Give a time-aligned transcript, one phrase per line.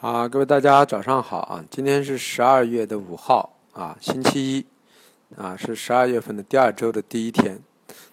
[0.00, 1.64] 啊，各位大家早上好啊！
[1.68, 4.66] 今天是十二月的五号啊，星期一
[5.36, 7.58] 啊，是十二月份的第二周的第一天。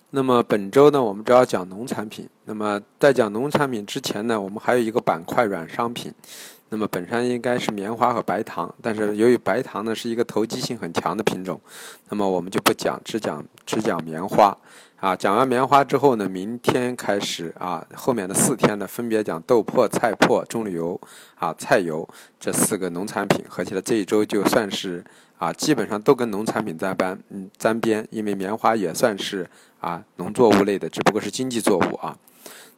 [0.10, 2.28] 那么本周呢，我们主要讲农产品。
[2.46, 6.12] 那么在讲农产品之前呢，我们还有一个板块软商品。
[6.70, 11.60] 那么本身应该是棉花和白糖，但是由于白糖呢是一个投机性很强的品种，
[12.10, 14.58] 那么我们就不讲，只讲只讲棉花。
[14.98, 21.00] 啊，讲完棉花之后呢，明天开始啊，后面的四天呢，分别讲豆粕、菜粕、棕榈油
[21.36, 22.08] 啊、菜油
[22.40, 25.04] 这四个农产品，合起来这一周就算是
[25.38, 29.48] 啊，基本上都跟农产品沾边，嗯，沾边，因为棉花也算是
[29.80, 32.18] 啊农作物类的，只不过是经济作物啊。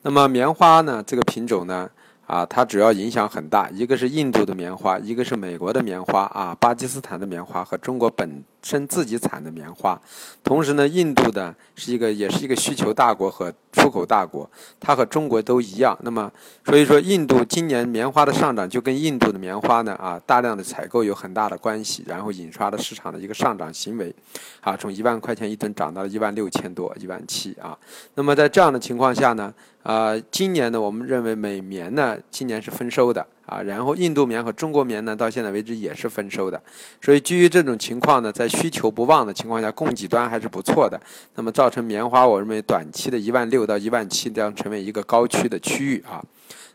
[0.01, 1.89] 那么棉花呢，这个品种呢？
[2.27, 9.99] 啊，它主要影响很大，一个是印度的棉花，一个是美国的棉花啊，巴基斯坦的棉花和中国本生自己产的棉花。
[10.43, 14.49] 同时呢，印度的是一个也是一个需求大国和出口大国，
[14.79, 15.97] 它和中国都一样。
[16.01, 16.29] 那么，
[16.65, 24.13] 所以说印度今年棉花的上涨就跟印度的棉花呢啊大量的采购有很大的关系，然后引发了市场的一个上涨行为，
[24.59, 27.77] 啊，从一万块钱一吨涨到了一万六千多、一万七啊。
[28.15, 29.53] 那么在这样的情况下呢？
[29.83, 36.61] 啊，今年呢，我们认为美棉呢，今年是丰收的啊，然后印度棉和中国棉呢，到现在为止也是丰收的，
[37.01, 41.01] 所以基于这种情况呢，在需求不旺的情况下，供给端还是不错的，
[41.35, 46.21] 那么造成棉花，我认为短期的一万六到一万七将成为一个高区的区域啊，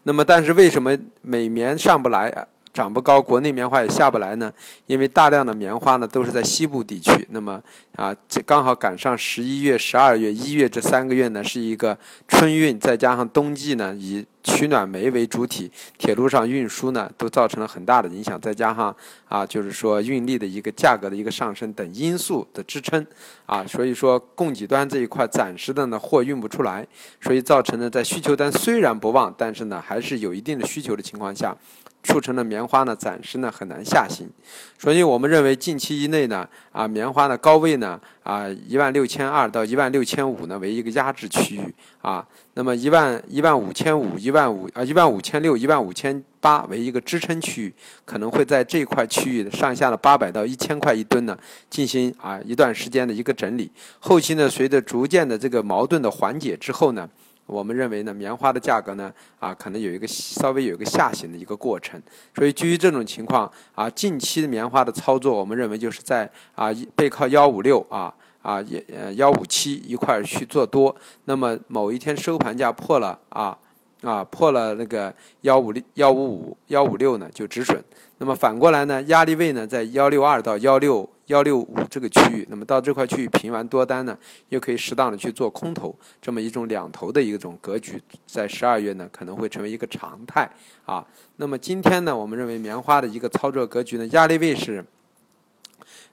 [0.04, 2.46] 那么但是为什么美棉上不来啊？
[2.72, 4.50] 涨不高，国内棉花也下不来呢，
[4.86, 7.28] 因为大量的棉花呢都是在西部地区。
[7.28, 7.62] 那么
[7.96, 18.40] 啊，这刚好赶上十一月、十二月、一月这三个月呢，是一个春运，再加上冬季呢以取暖煤为主体，铁路上运输呢都造成了很大的影响。
[18.40, 18.94] 再加上
[19.28, 23.06] 啊，就是说运力的一个价格的一个上升等因素的支撑
[23.46, 26.86] 啊，所以说供给端这一块暂时的呢货运不出来，
[27.20, 31.56] 所以造成呢在需求端虽然不旺，但是呢还是有一定的需求的情况下。
[32.04, 34.28] 促成的棉花呢，暂时呢很难下行，
[34.76, 47.74] 所以我们认为近期以内呢，啊棉花的高位呢，啊一万六千二到一万六千五呢为一个压制区域啊，那么一万一万五千五、一万五啊一万五千六、一万五千八为一个支撑区域，
[48.04, 51.36] 可能会在这块区域上下了八百到一千块一吨呢
[51.68, 57.08] 进行啊一段时间的一个整理，后期呢随着逐渐的这个矛盾的缓解之后呢。
[57.46, 62.00] 我们认为呢，棉花的价格呢，啊，可能有一个稍微有一个下行的一个过程。
[62.34, 70.94] 所以基于这种情况，啊，近期的棉花的操作，我们认为就是在啊背靠幺五六啊啊也呃幺五七一块儿去做多。
[71.24, 73.58] 那么某一天收盘价破了啊
[74.02, 77.82] 啊破了那个幺五六幺五五幺五六呢，就止损。
[78.18, 81.08] 那么反过来呢，压力位呢在幺六二到幺六。
[81.26, 84.18] 幺六五这个区域，那么到这块区域平完多单呢，
[84.48, 90.50] 又可以适当的去做空头，这么一种两头的一种格局，在十二月呢可能会成为一个常态
[90.84, 91.06] 啊。
[91.36, 94.84] 那么今天呢，我们认为棉花的一个操作格局呢，压力位是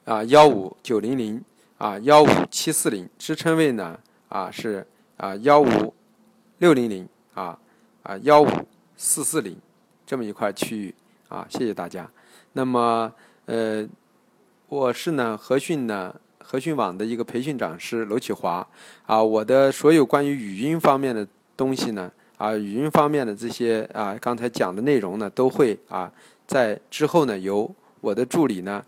[0.06, 1.44] 啊幺五九零零
[1.80, 4.00] 啊幺五七四零，支撑位呢
[4.30, 4.86] 啊是
[5.18, 5.94] 啊幺五
[6.59, 7.58] 六零零啊
[8.03, 8.47] 啊幺五
[8.96, 9.58] 四四零
[10.06, 10.94] 这么一块区域
[11.28, 11.47] 啊。
[11.50, 12.09] 谢谢大家。
[12.53, 13.12] 那么
[13.46, 13.88] 呃。
[14.69, 18.66] 我是呢和讯呢和讯网的一个培训讲师娄启华
[19.07, 26.12] 啊，我的所有关于语音方面的东西呢啊，语音方面的这些啊刚才讲的内容呢，都会啊
[26.46, 27.74] 在之后呢由。
[28.01, 28.83] 我的助理呢，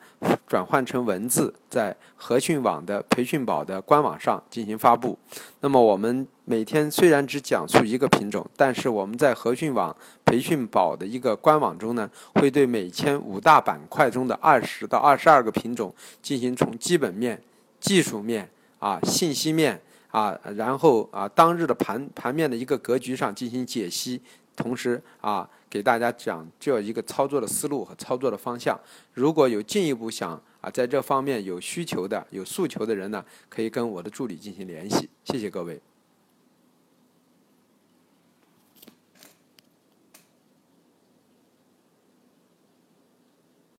[0.47, 5.17] 转换成文字，在和讯网的培训宝的官网上进行发布。
[5.59, 9.95] 那么我们每天虽然只讲述一个品种，但是我们在和讯网
[10.25, 17.41] 培训宝的一个官网中呢，会对每天五大板块中的二十到二十二个品种进行从基本面、
[17.79, 18.49] 技术面
[18.79, 24.21] 啊、信息面啊，然后啊当日的盘盘面的一个格局上进行解析。
[24.53, 28.77] 同时啊，给大家讲这一个操作的思路和操作的方向。
[29.13, 35.09] 如果有进一步想啊，在这方面有需求的、有诉求的人呢，可以跟我的助理进行联系。
[35.23, 35.79] 谢谢各位。